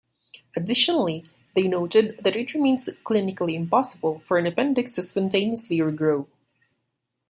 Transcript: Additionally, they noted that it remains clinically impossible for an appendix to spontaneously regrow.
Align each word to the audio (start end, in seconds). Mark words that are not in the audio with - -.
Additionally, 0.55 1.25
they 1.53 1.67
noted 1.67 2.17
that 2.23 2.35
it 2.35 2.55
remains 2.55 2.89
clinically 3.05 3.53
impossible 3.53 4.17
for 4.25 4.39
an 4.39 4.47
appendix 4.47 4.89
to 4.89 5.03
spontaneously 5.03 5.77
regrow. 5.77 6.25